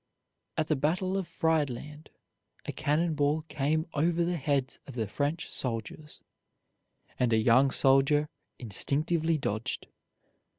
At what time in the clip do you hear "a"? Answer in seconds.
2.65-2.71, 7.31-7.37